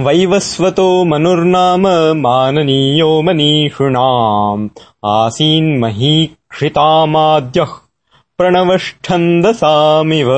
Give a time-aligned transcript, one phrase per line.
[0.00, 4.68] वैवस्वतो मनुर्नाम माननीयो मनीषुणाम्।
[5.04, 7.68] आसीन्महीक्षितामाद्यः
[8.38, 10.28] प्रणवष्ठन्दसामिव।